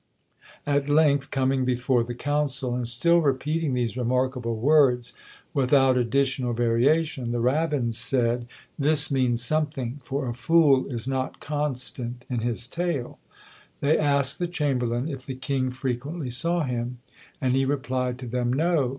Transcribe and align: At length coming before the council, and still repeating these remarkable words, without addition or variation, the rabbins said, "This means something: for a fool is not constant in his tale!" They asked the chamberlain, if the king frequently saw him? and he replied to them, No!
At 0.65 0.89
length 0.89 1.29
coming 1.29 1.63
before 1.63 2.03
the 2.03 2.15
council, 2.15 2.73
and 2.73 2.87
still 2.87 3.21
repeating 3.21 3.75
these 3.75 3.95
remarkable 3.95 4.55
words, 4.55 5.13
without 5.53 5.95
addition 5.95 6.43
or 6.43 6.55
variation, 6.55 7.31
the 7.31 7.39
rabbins 7.39 7.99
said, 7.99 8.47
"This 8.79 9.11
means 9.11 9.43
something: 9.43 9.99
for 10.03 10.27
a 10.27 10.33
fool 10.33 10.87
is 10.87 11.07
not 11.07 11.39
constant 11.39 12.25
in 12.31 12.39
his 12.39 12.67
tale!" 12.67 13.19
They 13.79 13.95
asked 13.95 14.39
the 14.39 14.47
chamberlain, 14.47 15.07
if 15.07 15.27
the 15.27 15.35
king 15.35 15.69
frequently 15.69 16.31
saw 16.31 16.63
him? 16.63 16.97
and 17.39 17.55
he 17.55 17.63
replied 17.63 18.17
to 18.21 18.25
them, 18.25 18.51
No! 18.51 18.89